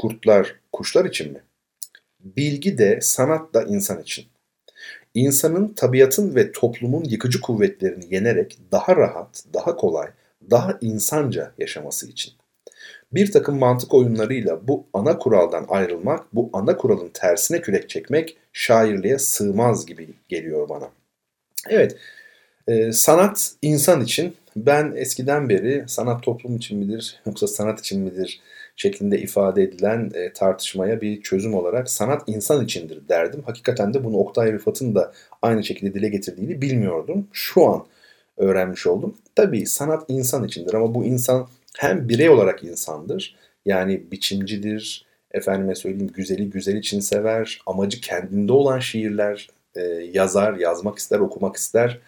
Kurtlar, 0.00 0.54
kuşlar 0.72 1.04
için 1.04 1.32
mi? 1.32 1.40
Bilgi 2.20 2.78
de, 2.78 2.98
sanat 3.02 3.54
da 3.54 3.62
insan 3.62 4.02
için. 4.02 4.24
İnsanın 5.14 5.68
tabiatın 5.68 6.34
ve 6.34 6.52
toplumun 6.52 7.04
yıkıcı 7.04 7.40
kuvvetlerini 7.40 8.14
yenerek 8.14 8.58
daha 8.72 8.96
rahat, 8.96 9.44
daha 9.54 9.76
kolay, 9.76 10.08
daha 10.50 10.78
insanca 10.80 11.52
yaşaması 11.58 12.08
için. 12.08 12.32
Bir 13.12 13.32
takım 13.32 13.58
mantık 13.58 13.94
oyunlarıyla 13.94 14.68
bu 14.68 14.86
ana 14.92 15.18
kuraldan 15.18 15.66
ayrılmak, 15.68 16.34
bu 16.34 16.50
ana 16.52 16.76
kuralın 16.76 17.10
tersine 17.14 17.60
kürek 17.60 17.88
çekmek 17.88 18.36
şairliğe 18.52 19.18
sığmaz 19.18 19.86
gibi 19.86 20.08
geliyor 20.28 20.68
bana. 20.68 20.90
Evet, 21.68 21.96
e, 22.68 22.92
sanat 22.92 23.52
insan 23.62 24.00
için 24.00 24.36
ben 24.56 24.92
eskiden 24.96 25.48
beri 25.48 25.84
sanat 25.86 26.22
toplum 26.22 26.56
için 26.56 26.78
midir 26.78 27.20
yoksa 27.26 27.46
sanat 27.46 27.80
için 27.80 28.00
midir 28.00 28.40
şeklinde 28.80 29.18
ifade 29.18 29.62
edilen 29.62 30.10
e, 30.14 30.32
tartışmaya 30.32 31.00
bir 31.00 31.22
çözüm 31.22 31.54
olarak 31.54 31.90
sanat 31.90 32.22
insan 32.26 32.64
içindir 32.64 33.08
derdim. 33.08 33.42
Hakikaten 33.46 33.94
de 33.94 34.04
bunu 34.04 34.16
Oktay 34.16 34.52
Rıfat'ın 34.52 34.94
da 34.94 35.12
aynı 35.42 35.64
şekilde 35.64 35.94
dile 35.94 36.08
getirdiğini 36.08 36.62
bilmiyordum. 36.62 37.26
Şu 37.32 37.66
an 37.66 37.86
öğrenmiş 38.36 38.86
oldum. 38.86 39.14
Tabii 39.34 39.66
sanat 39.66 40.04
insan 40.08 40.44
içindir 40.44 40.74
ama 40.74 40.94
bu 40.94 41.04
insan 41.04 41.48
hem 41.78 42.08
birey 42.08 42.28
olarak 42.28 42.64
insandır. 42.64 43.36
Yani 43.66 44.02
biçimcidir, 44.12 45.06
efendime 45.32 45.74
söyleyeyim 45.74 46.12
güzeli 46.14 46.50
güzel 46.50 46.76
için 46.76 47.00
sever, 47.00 47.60
amacı 47.66 48.00
kendinde 48.00 48.52
olan 48.52 48.78
şiirler 48.78 49.48
e, 49.74 49.80
yazar, 50.12 50.54
yazmak 50.54 50.98
ister, 50.98 51.18
okumak 51.18 51.56
ister 51.56 51.98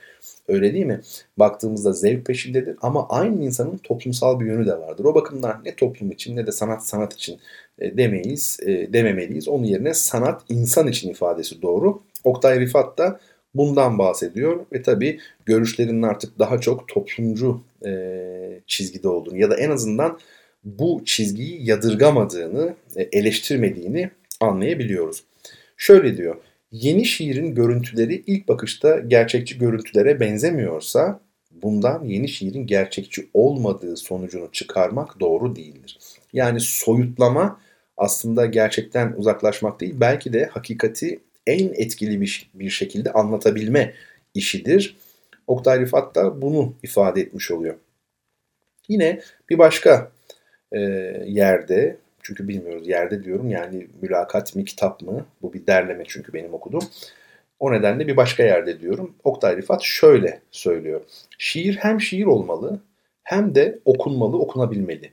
Öyle 0.48 0.74
değil 0.74 0.86
mi? 0.86 1.00
Baktığımızda 1.36 1.92
zevk 1.92 2.26
peşindedir 2.26 2.76
ama 2.82 3.08
aynı 3.08 3.44
insanın 3.44 3.78
toplumsal 3.78 4.40
bir 4.40 4.46
yönü 4.46 4.66
de 4.66 4.78
vardır. 4.78 5.04
O 5.04 5.14
bakımdan 5.14 5.62
ne 5.64 5.74
toplum 5.74 6.10
için 6.10 6.36
ne 6.36 6.46
de 6.46 6.52
sanat 6.52 6.86
sanat 6.86 7.14
için 7.14 7.40
e, 7.78 7.96
demeyiz, 7.96 8.58
e, 8.62 8.92
dememeliyiz. 8.92 9.48
Onun 9.48 9.64
yerine 9.64 9.94
sanat 9.94 10.42
insan 10.48 10.86
için 10.86 11.10
ifadesi 11.10 11.62
doğru. 11.62 12.02
Oktay 12.24 12.60
Rifat 12.60 12.98
da 12.98 13.20
bundan 13.54 13.98
bahsediyor 13.98 14.66
ve 14.72 14.82
tabii 14.82 15.18
görüşlerinin 15.46 16.02
artık 16.02 16.38
daha 16.38 16.60
çok 16.60 16.88
toplumcu 16.88 17.60
e, 17.86 18.60
çizgide 18.66 19.08
olduğunu 19.08 19.38
ya 19.38 19.50
da 19.50 19.56
en 19.56 19.70
azından 19.70 20.18
bu 20.64 21.02
çizgiyi 21.04 21.66
yadırgamadığını, 21.68 22.74
eleştirmediğini 22.96 24.10
anlayabiliyoruz. 24.40 25.24
Şöyle 25.76 26.16
diyor, 26.16 26.36
Yeni 26.72 27.04
şiirin 27.04 27.54
görüntüleri 27.54 28.22
ilk 28.26 28.48
bakışta 28.48 28.98
gerçekçi 28.98 29.58
görüntülere 29.58 30.20
benzemiyorsa 30.20 31.20
bundan 31.50 32.04
yeni 32.04 32.28
şiirin 32.28 32.66
gerçekçi 32.66 33.28
olmadığı 33.34 33.96
sonucunu 33.96 34.52
çıkarmak 34.52 35.20
doğru 35.20 35.56
değildir. 35.56 35.98
Yani 36.32 36.60
soyutlama 36.60 37.60
aslında 37.96 38.46
gerçekten 38.46 39.12
uzaklaşmak 39.16 39.80
değil, 39.80 39.94
belki 39.96 40.32
de 40.32 40.46
hakikati 40.46 41.20
en 41.46 41.68
etkili 41.68 42.20
bir, 42.20 42.50
bir 42.54 42.70
şekilde 42.70 43.12
anlatabilme 43.12 43.94
işidir. 44.34 44.96
Oktay 45.46 45.80
Rifat 45.80 46.14
da 46.14 46.42
bunu 46.42 46.74
ifade 46.82 47.20
etmiş 47.20 47.50
oluyor. 47.50 47.74
Yine 48.88 49.20
bir 49.50 49.58
başka 49.58 50.12
e, 50.72 50.80
yerde 51.26 51.96
çünkü 52.22 52.48
bilmiyoruz 52.48 52.88
yerde 52.88 53.24
diyorum 53.24 53.50
yani 53.50 53.86
mülakat 54.02 54.56
mi 54.56 54.64
kitap 54.64 55.02
mı? 55.02 55.26
Bu 55.42 55.52
bir 55.52 55.66
derleme 55.66 56.04
çünkü 56.08 56.32
benim 56.32 56.54
okudum. 56.54 56.82
O 57.60 57.72
nedenle 57.72 58.06
bir 58.06 58.16
başka 58.16 58.42
yerde 58.42 58.80
diyorum. 58.80 59.14
Oktay 59.24 59.56
Rifat 59.56 59.82
şöyle 59.82 60.40
söylüyor. 60.50 61.00
Şiir 61.38 61.76
hem 61.76 62.00
şiir 62.00 62.26
olmalı 62.26 62.80
hem 63.22 63.54
de 63.54 63.78
okunmalı, 63.84 64.38
okunabilmeli. 64.38 65.12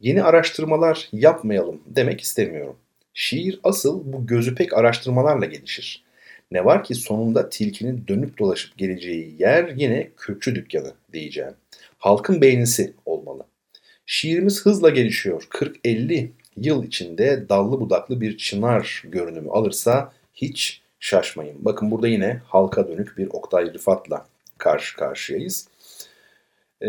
Yeni 0.00 0.22
araştırmalar 0.22 1.08
yapmayalım 1.12 1.82
demek 1.86 2.20
istemiyorum. 2.20 2.76
Şiir 3.14 3.60
asıl 3.64 4.12
bu 4.12 4.26
gözü 4.26 4.54
pek 4.54 4.72
araştırmalarla 4.72 5.46
gelişir. 5.46 6.04
Ne 6.50 6.64
var 6.64 6.84
ki 6.84 6.94
sonunda 6.94 7.48
tilkinin 7.48 8.04
dönüp 8.08 8.38
dolaşıp 8.38 8.78
geleceği 8.78 9.36
yer 9.38 9.68
yine 9.76 10.10
kürkçü 10.16 10.54
dükkanı 10.54 10.92
diyeceğim. 11.12 11.54
Halkın 11.98 12.40
beğenisi 12.40 12.94
olmalı. 13.06 13.44
Şiirimiz 14.06 14.66
hızla 14.66 14.90
gelişiyor. 14.90 15.46
40-50 15.50 16.28
yıl 16.56 16.84
içinde 16.84 17.48
dallı 17.48 17.80
budaklı 17.80 18.20
bir 18.20 18.36
çınar 18.36 19.02
görünümü 19.04 19.50
alırsa 19.50 20.12
hiç 20.34 20.82
şaşmayın. 21.00 21.64
Bakın 21.64 21.90
burada 21.90 22.08
yine 22.08 22.40
halka 22.46 22.88
dönük 22.88 23.18
bir 23.18 23.26
Oktay 23.26 23.74
Rıfat'la 23.74 24.26
karşı 24.58 24.96
karşıyayız. 24.96 25.68
Ee, 26.80 26.88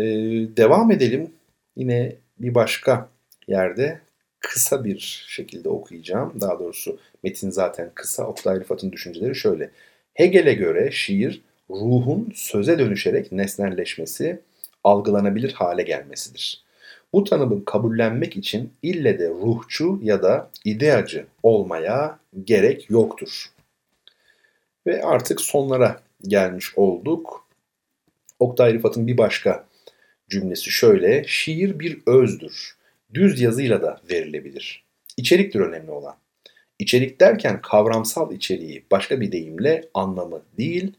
devam 0.56 0.90
edelim. 0.90 1.30
Yine 1.76 2.16
bir 2.38 2.54
başka 2.54 3.08
yerde 3.48 4.00
kısa 4.40 4.84
bir 4.84 5.24
şekilde 5.28 5.68
okuyacağım. 5.68 6.40
Daha 6.40 6.58
doğrusu 6.58 6.98
metin 7.22 7.50
zaten 7.50 7.90
kısa. 7.94 8.26
Oktay 8.26 8.60
Rıfat'ın 8.60 8.92
düşünceleri 8.92 9.34
şöyle. 9.34 9.70
Hegel'e 10.14 10.54
göre 10.54 10.90
şiir 10.90 11.42
ruhun 11.70 12.32
söze 12.34 12.78
dönüşerek 12.78 13.32
nesnelleşmesi, 13.32 14.40
algılanabilir 14.84 15.52
hale 15.52 15.82
gelmesidir. 15.82 16.63
Bu 17.14 17.24
tanımı 17.24 17.64
kabullenmek 17.64 18.36
için 18.36 18.72
ille 18.82 19.18
de 19.18 19.28
ruhçu 19.28 19.98
ya 20.02 20.22
da 20.22 20.50
ideacı 20.64 21.26
olmaya 21.42 22.18
gerek 22.44 22.90
yoktur. 22.90 23.50
Ve 24.86 25.04
artık 25.04 25.40
sonlara 25.40 26.00
gelmiş 26.22 26.78
olduk. 26.78 27.48
Oktay 28.38 28.74
Rıfat'ın 28.74 29.06
bir 29.06 29.18
başka 29.18 29.66
cümlesi 30.30 30.70
şöyle. 30.70 31.24
Şiir 31.26 31.78
bir 31.78 31.98
özdür. 32.06 32.76
Düz 33.14 33.40
yazıyla 33.40 33.82
da 33.82 34.00
verilebilir. 34.10 34.84
İçeriktir 35.16 35.60
önemli 35.60 35.90
olan. 35.90 36.16
İçerik 36.78 37.20
derken 37.20 37.60
kavramsal 37.62 38.32
içeriği 38.32 38.84
başka 38.90 39.20
bir 39.20 39.32
deyimle 39.32 39.88
anlamı 39.94 40.42
değil, 40.58 40.92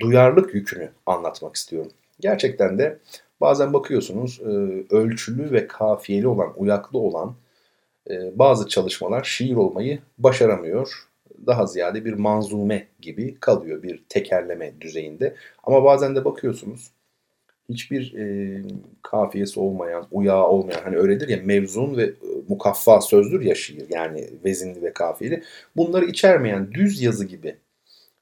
duyarlılık 0.00 0.54
yükünü 0.54 0.90
anlatmak 1.06 1.56
istiyorum. 1.56 1.92
Gerçekten 2.20 2.78
de 2.78 2.98
bazen 3.40 3.72
bakıyorsunuz 3.72 4.40
e, 4.40 4.48
ölçülü 4.94 5.52
ve 5.52 5.66
kafiyeli 5.66 6.28
olan, 6.28 6.52
uyaklı 6.56 6.98
olan 6.98 7.34
e, 8.10 8.38
bazı 8.38 8.68
çalışmalar 8.68 9.24
şiir 9.24 9.56
olmayı 9.56 9.98
başaramıyor 10.18 11.06
daha 11.46 11.66
ziyade 11.66 12.04
bir 12.04 12.12
manzume 12.12 12.86
gibi 13.00 13.34
kalıyor 13.40 13.82
bir 13.82 14.04
tekerleme 14.08 14.72
düzeyinde. 14.80 15.34
Ama 15.64 15.84
bazen 15.84 16.16
de 16.16 16.24
bakıyorsunuz 16.24 16.90
hiçbir 17.68 18.14
e, 18.14 18.62
kafiyesi 19.02 19.60
olmayan, 19.60 20.06
uyağı 20.10 20.46
olmayan 20.46 20.82
hani 20.82 20.96
öyledir 20.96 21.28
ya 21.28 21.38
mevzun 21.44 21.96
ve 21.96 22.02
e, 22.04 22.14
mukaffa 22.48 23.00
sözdür 23.00 23.40
ya 23.40 23.54
şiir 23.54 23.86
yani 23.90 24.28
vezinli 24.44 24.82
ve 24.82 24.92
kafiyeli. 24.92 25.42
Bunları 25.76 26.04
içermeyen 26.04 26.72
düz 26.72 27.02
yazı 27.02 27.24
gibi 27.24 27.56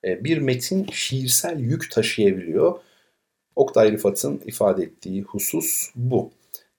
e, 0.05 0.25
bir 0.25 0.39
metin 0.39 0.87
şiirsel 0.93 1.61
yük 1.61 1.91
taşıyabiliyor. 1.91 2.79
Oktay 3.57 3.93
Rıfat'ın 3.93 4.41
ifade 4.47 4.83
ettiği 4.83 5.23
husus 5.23 5.91
bu. 5.97 6.31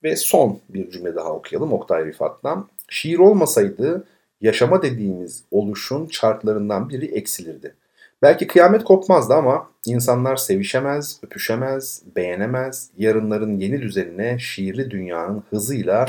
Ve 0.03 0.15
son 0.15 0.59
bir 0.69 0.91
cümle 0.91 1.15
daha 1.15 1.33
okuyalım 1.33 1.73
Oktay 1.73 2.05
Rıfat'tan. 2.05 2.67
Şiir 2.89 3.19
olmasaydı 3.19 4.07
yaşama 4.41 4.81
dediğimiz 4.81 5.43
oluşun 5.51 6.07
şartlarından 6.07 6.89
biri 6.89 7.05
eksilirdi. 7.05 7.75
Belki 8.21 8.47
kıyamet 8.47 8.83
kopmazdı 8.83 9.33
ama 9.33 9.69
insanlar 9.85 10.35
sevişemez, 10.35 11.19
öpüşemez, 11.23 12.01
beğenemez, 12.15 12.89
yarınların 12.97 13.59
yeni 13.59 13.81
düzenine 13.81 14.39
şiirli 14.39 14.91
dünyanın 14.91 15.43
hızıyla 15.49 16.05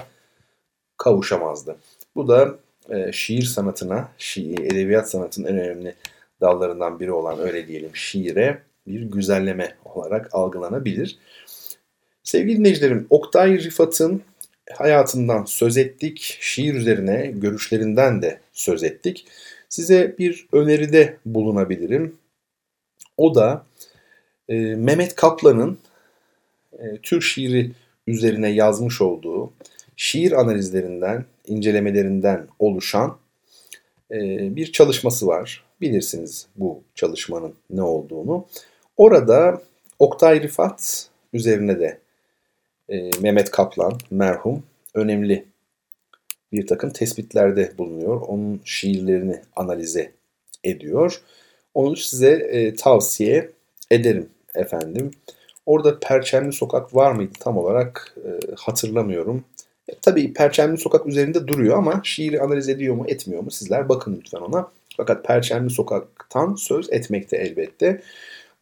kavuşamazdı. 0.96 1.76
Bu 2.14 2.28
da 2.28 2.54
e, 2.90 3.12
şiir 3.12 3.42
sanatına, 3.42 4.08
şiir, 4.18 4.58
edebiyat 4.58 5.10
sanatının 5.10 5.46
en 5.46 5.58
önemli 5.58 5.94
dallarından 6.40 7.00
biri 7.00 7.12
olan 7.12 7.38
öyle 7.38 7.66
diyelim 7.68 7.90
şiire 7.94 8.62
bir 8.86 9.02
güzelleme 9.02 9.76
olarak 9.84 10.34
algılanabilir. 10.34 11.18
Sevgili 12.22 12.58
dinleyicilerim, 12.58 13.06
Oktay 13.10 13.64
Rıfat'ın 13.64 14.22
hayatından 14.74 15.44
söz 15.44 15.76
ettik, 15.76 16.38
şiir 16.40 16.74
üzerine 16.74 17.26
görüşlerinden 17.26 18.22
de 18.22 18.40
söz 18.52 18.82
ettik. 18.82 19.26
Size 19.68 20.14
bir 20.18 20.46
öneride 20.52 21.16
bulunabilirim. 21.26 22.16
O 23.16 23.34
da 23.34 23.66
e, 24.48 24.54
Mehmet 24.58 25.14
Kaplan'ın 25.14 25.78
e, 26.72 26.96
Türk 27.02 27.22
şiiri 27.22 27.72
üzerine 28.06 28.48
yazmış 28.48 29.00
olduğu 29.00 29.52
şiir 29.96 30.32
analizlerinden, 30.32 31.24
incelemelerinden 31.46 32.46
oluşan 32.58 33.18
e, 34.10 34.16
bir 34.56 34.72
çalışması 34.72 35.26
var. 35.26 35.64
Bilirsiniz 35.80 36.46
bu 36.56 36.82
çalışmanın 36.94 37.54
ne 37.70 37.82
olduğunu. 37.82 38.46
Orada 38.96 39.62
Oktay 39.98 40.42
Rifat 40.42 41.08
üzerine 41.32 41.80
de 41.80 41.98
e, 42.88 43.10
Mehmet 43.20 43.50
Kaplan 43.50 43.92
merhum 44.10 44.62
önemli 44.94 45.44
bir 46.52 46.66
takım 46.66 46.90
tespitlerde 46.90 47.72
bulunuyor. 47.78 48.20
Onun 48.20 48.60
şiirlerini 48.64 49.42
analize 49.56 50.12
ediyor. 50.64 51.20
Onu 51.74 51.96
size 51.96 52.30
e, 52.30 52.74
tavsiye 52.74 53.50
ederim 53.90 54.28
efendim. 54.54 55.10
Orada 55.66 56.00
Perçemli 56.00 56.52
Sokak 56.52 56.94
var 56.94 57.12
mıydı 57.12 57.32
tam 57.40 57.58
olarak 57.58 58.14
e, 58.24 58.54
hatırlamıyorum. 58.56 59.44
E, 59.88 59.92
tabii 60.02 60.32
Perçemli 60.32 60.78
Sokak 60.78 61.06
üzerinde 61.06 61.48
duruyor 61.48 61.78
ama 61.78 62.00
şiiri 62.04 62.40
analiz 62.40 62.68
ediyor 62.68 62.94
mu 62.94 63.04
etmiyor 63.08 63.42
mu 63.42 63.50
sizler 63.50 63.88
bakın 63.88 64.16
lütfen 64.20 64.40
ona. 64.40 64.68
Fakat 64.96 65.24
Perçemli 65.24 65.70
Sokak'tan 65.70 66.54
söz 66.54 66.92
etmekte 66.92 67.36
elbette. 67.36 68.02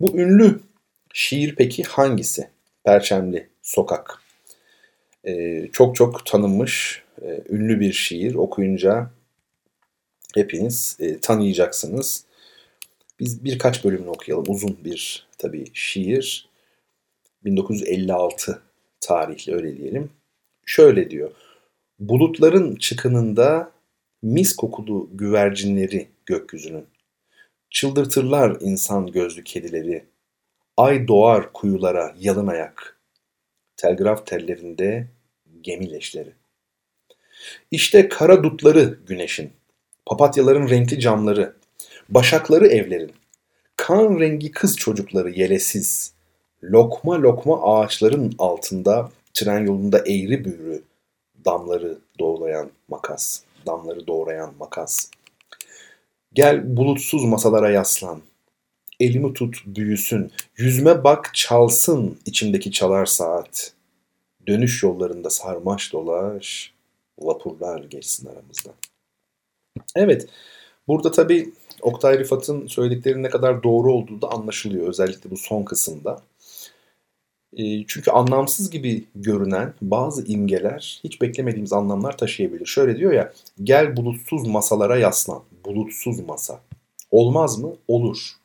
Bu 0.04 0.18
ünlü 0.18 0.60
şiir 1.14 1.54
peki 1.56 1.82
hangisi? 1.82 2.48
Perçemli 2.84 3.48
Sokak. 3.62 4.22
Ee, 5.26 5.68
çok 5.72 5.96
çok 5.96 6.26
tanınmış, 6.26 7.02
e, 7.22 7.42
ünlü 7.48 7.80
bir 7.80 7.92
şiir. 7.92 8.34
Okuyunca 8.34 9.10
hepiniz 10.34 10.96
e, 11.00 11.18
tanıyacaksınız. 11.20 12.24
Biz 13.20 13.44
birkaç 13.44 13.84
bölümünü 13.84 14.08
okuyalım. 14.08 14.44
Uzun 14.48 14.78
bir 14.84 15.26
tabii 15.38 15.64
şiir. 15.74 16.48
1956 17.44 18.62
tarihli 19.00 19.54
öyle 19.54 19.76
diyelim. 19.76 20.10
Şöyle 20.66 21.10
diyor. 21.10 21.30
Bulutların 21.98 22.76
çıkınında 22.76 23.72
mis 24.22 24.56
kokulu 24.56 25.10
güvercinleri 25.12 26.08
gökyüzünün. 26.26 26.86
Çıldırtırlar 27.74 28.56
insan 28.60 29.06
gözlü 29.06 29.44
kedileri. 29.44 30.04
Ay 30.76 31.08
doğar 31.08 31.52
kuyulara 31.52 32.14
yalın 32.18 32.46
ayak 32.46 32.98
telgraf 33.76 34.26
tellerinde 34.26 35.06
gemi 35.60 35.90
leşleri. 35.90 36.32
İşte 37.70 38.08
kara 38.08 38.44
dutları 38.44 38.98
güneşin, 39.06 39.52
papatyaların 40.06 40.68
renkli 40.68 41.00
camları, 41.00 41.56
başakları 42.08 42.66
evlerin, 42.66 43.12
kan 43.76 44.20
rengi 44.20 44.52
kız 44.52 44.76
çocukları 44.76 45.30
yelesiz, 45.30 46.12
lokma 46.62 47.22
lokma 47.22 47.62
ağaçların 47.62 48.34
altında 48.38 49.10
tren 49.34 49.66
yolunda 49.66 49.98
eğri 49.98 50.44
büğrü, 50.44 50.82
damları 51.44 51.98
doğrayan 52.18 52.70
makas, 52.88 53.42
damları 53.66 54.06
doğrayan 54.06 54.54
makas. 54.58 55.10
Gel 56.35 56.77
bulutsuz 56.77 57.25
masalara 57.25 57.70
yaslan, 57.70 58.20
elimi 59.01 59.35
tut 59.35 59.62
büyüsün, 59.66 60.33
yüzme 60.57 61.05
bak 61.05 61.31
çalsın 61.35 62.18
içimdeki 62.27 62.73
çalar 62.73 63.07
saat. 63.07 63.73
Dönüş 64.47 64.83
yollarında 64.83 65.31
sarmaş 65.31 65.92
dolaş, 65.92 66.73
vapurlar 67.18 67.85
geçsin 67.85 68.29
aramızda. 68.29 68.70
Evet, 69.97 70.29
burada 70.88 71.11
tabii 71.11 71.53
Oktay 71.83 72.18
Rıfat'ın 72.18 72.66
söylediklerinin 72.66 73.23
ne 73.23 73.31
kadar 73.31 73.62
doğru 73.62 73.92
olduğu 73.92 74.23
da 74.23 74.31
anlaşılıyor 74.31 74.88
özellikle 74.88 75.31
bu 75.31 75.37
son 75.37 75.62
kısımda. 75.62 76.23
Ee, 77.57 77.85
çünkü 77.87 78.11
anlamsız 78.11 78.70
gibi 78.70 79.05
görünen 79.14 79.75
bazı 79.83 80.27
imgeler 80.27 81.01
hiç 81.05 81.20
beklemediğimiz 81.20 81.73
anlamlar 81.73 82.18
taşıyabilir. 82.18 82.66
Şöyle 82.66 82.97
diyor 82.97 83.12
ya, 83.12 83.33
gel 83.62 83.97
bulutsuz 83.97 84.47
masalara 84.47 84.97
yaslan. 84.97 85.42
Bulutsuz 85.64 86.20
masa. 86.20 86.61
Olmaz 87.11 87.59
mı? 87.59 87.77
Olur 87.88 88.37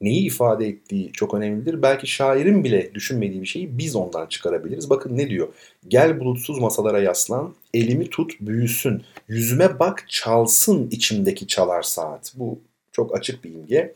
neyi 0.00 0.26
ifade 0.26 0.68
ettiği 0.68 1.12
çok 1.12 1.34
önemlidir. 1.34 1.82
Belki 1.82 2.06
şairin 2.06 2.64
bile 2.64 2.94
düşünmediği 2.94 3.42
bir 3.42 3.46
şeyi 3.46 3.78
biz 3.78 3.96
ondan 3.96 4.26
çıkarabiliriz. 4.26 4.90
Bakın 4.90 5.16
ne 5.16 5.28
diyor? 5.28 5.48
Gel 5.88 6.20
bulutsuz 6.20 6.58
masalara 6.58 7.00
yaslan, 7.00 7.54
elimi 7.74 8.10
tut 8.10 8.32
büyüsün, 8.40 9.02
yüzüme 9.28 9.78
bak 9.78 10.04
çalsın 10.08 10.88
içimdeki 10.90 11.46
çalar 11.46 11.82
saat. 11.82 12.32
Bu 12.36 12.58
çok 12.92 13.16
açık 13.16 13.44
bir 13.44 13.50
imge. 13.50 13.94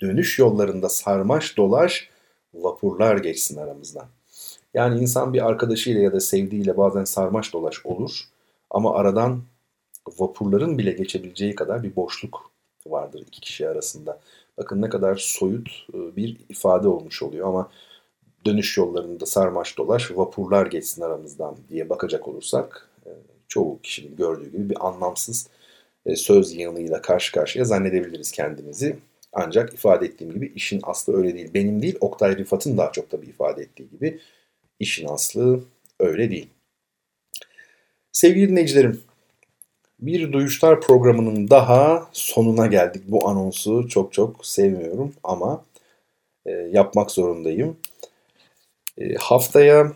dönüş 0.00 0.38
yollarında 0.38 0.88
sarmaş 0.88 1.56
dolaş 1.56 2.08
vapurlar 2.54 3.16
geçsin 3.16 3.56
aramızdan. 3.56 4.06
Yani 4.74 5.00
insan 5.00 5.32
bir 5.32 5.46
arkadaşıyla 5.46 6.00
ya 6.00 6.12
da 6.12 6.20
sevdiğiyle 6.20 6.76
bazen 6.76 7.04
sarmaş 7.04 7.52
dolaş 7.52 7.86
olur 7.86 8.20
ama 8.70 8.94
aradan 8.94 9.42
vapurların 10.18 10.78
bile 10.78 10.92
geçebileceği 10.92 11.54
kadar 11.54 11.82
bir 11.82 11.96
boşluk 11.96 12.52
vardır 12.86 13.24
iki 13.26 13.40
kişi 13.40 13.68
arasında. 13.68 14.20
Bakın 14.58 14.82
ne 14.82 14.88
kadar 14.88 15.16
soyut 15.16 15.68
e, 15.94 16.16
bir 16.16 16.36
ifade 16.48 16.88
olmuş 16.88 17.22
oluyor 17.22 17.48
ama 17.48 17.70
dönüş 18.46 18.78
yollarında 18.78 19.26
sarmaş 19.26 19.78
dolaş 19.78 20.10
vapurlar 20.10 20.66
geçsin 20.66 21.02
aramızdan 21.02 21.56
diye 21.68 21.88
bakacak 21.88 22.28
olursak 22.28 22.90
e, 23.06 23.10
çoğu 23.48 23.80
kişinin 23.82 24.16
gördüğü 24.16 24.52
gibi 24.52 24.70
bir 24.70 24.86
anlamsız 24.86 25.48
e, 26.06 26.16
söz 26.16 26.54
yığınıyla 26.54 27.02
karşı 27.02 27.32
karşıya 27.32 27.64
zannedebiliriz 27.64 28.32
kendimizi. 28.32 28.98
Ancak 29.32 29.74
ifade 29.74 30.06
ettiğim 30.06 30.32
gibi 30.32 30.52
işin 30.54 30.80
aslı 30.82 31.16
öyle 31.16 31.34
değil. 31.34 31.54
Benim 31.54 31.82
değil 31.82 31.96
Oktay 32.00 32.38
Rıfat'ın 32.38 32.76
daha 32.76 32.92
çok 32.92 33.10
tabii 33.10 33.26
ifade 33.26 33.62
ettiği 33.62 33.90
gibi 33.90 34.20
işin 34.80 35.08
aslı 35.08 35.64
öyle 36.00 36.30
değil. 36.30 36.50
Sevgili 38.12 38.48
dinleyicilerim, 38.48 39.00
bir 40.02 40.32
Duyuşlar 40.32 40.80
programının 40.80 41.50
daha 41.50 42.08
sonuna 42.12 42.66
geldik. 42.66 43.02
Bu 43.08 43.28
anonsu 43.28 43.88
çok 43.88 44.12
çok 44.12 44.46
sevmiyorum 44.46 45.12
ama 45.24 45.64
e, 46.46 46.50
yapmak 46.50 47.10
zorundayım. 47.10 47.76
E, 48.98 49.14
haftaya 49.14 49.92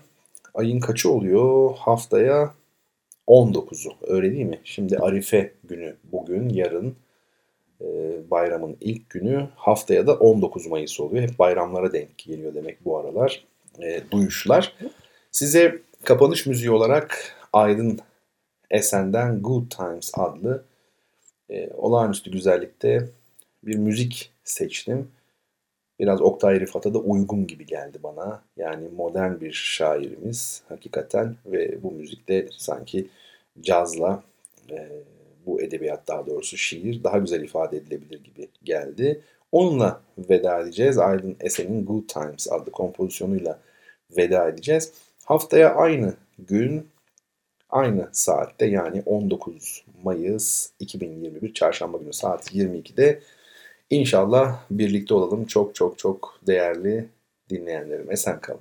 ayın 0.54 0.80
kaçı 0.80 1.10
oluyor? 1.10 1.76
Haftaya 1.78 2.54
19'u 3.28 3.92
öyle 4.06 4.32
değil 4.32 4.46
mi? 4.46 4.60
Şimdi 4.64 4.98
Arife 4.98 5.52
günü 5.64 5.96
bugün, 6.12 6.48
yarın 6.48 6.96
e, 7.80 7.86
bayramın 8.30 8.76
ilk 8.80 9.10
günü. 9.10 9.48
Haftaya 9.56 10.06
da 10.06 10.14
19 10.14 10.66
Mayıs 10.66 11.00
oluyor. 11.00 11.22
Hep 11.22 11.38
bayramlara 11.38 11.92
denk 11.92 12.18
geliyor 12.18 12.54
demek 12.54 12.84
bu 12.84 12.98
aralar. 12.98 13.44
E, 13.82 14.00
duyuşlar. 14.10 14.72
Size 15.30 15.78
kapanış 16.04 16.46
müziği 16.46 16.70
olarak 16.70 17.36
Aydın 17.52 18.00
Esen'den 18.70 19.42
Good 19.42 19.70
Times 19.70 20.10
adlı 20.14 20.64
e, 21.50 21.70
olağanüstü 21.70 22.30
güzellikte 22.30 23.08
bir 23.62 23.76
müzik 23.76 24.32
seçtim. 24.44 25.08
Biraz 25.98 26.22
Oktay 26.22 26.60
Rıfat'a 26.60 26.94
da 26.94 26.98
uygun 26.98 27.46
gibi 27.46 27.66
geldi 27.66 27.98
bana. 28.02 28.42
Yani 28.56 28.88
modern 28.96 29.40
bir 29.40 29.52
şairimiz 29.52 30.62
hakikaten 30.68 31.36
ve 31.46 31.82
bu 31.82 31.92
müzikte 31.92 32.48
sanki 32.56 33.08
cazla 33.60 34.22
e, 34.70 34.88
bu 35.46 35.62
edebiyat 35.62 36.08
daha 36.08 36.26
doğrusu 36.26 36.56
şiir 36.56 37.04
daha 37.04 37.18
güzel 37.18 37.42
ifade 37.42 37.76
edilebilir 37.76 38.24
gibi 38.24 38.48
geldi. 38.64 39.20
Onunla 39.52 40.00
veda 40.18 40.60
edeceğiz. 40.60 40.98
Aydın 40.98 41.36
Esen'in 41.40 41.86
Good 41.86 42.08
Times 42.08 42.52
adlı 42.52 42.70
kompozisyonuyla 42.70 43.58
veda 44.16 44.48
edeceğiz. 44.48 44.92
Haftaya 45.24 45.74
aynı 45.74 46.14
gün 46.38 46.88
aynı 47.70 48.08
saatte 48.12 48.66
yani 48.66 49.02
19 49.06 49.84
Mayıs 50.04 50.70
2021 50.80 51.54
Çarşamba 51.54 51.98
günü 51.98 52.12
saat 52.12 52.54
22'de 52.54 53.20
inşallah 53.90 54.60
birlikte 54.70 55.14
olalım. 55.14 55.44
Çok 55.44 55.74
çok 55.74 55.98
çok 55.98 56.40
değerli 56.46 57.08
dinleyenlerim. 57.50 58.10
Esen 58.10 58.40
kalın. 58.40 58.60